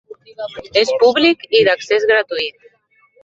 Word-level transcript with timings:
És 0.81 0.91
públic 1.03 1.45
i 1.59 1.63
d'accés 1.69 2.09
gratuït. 2.13 2.69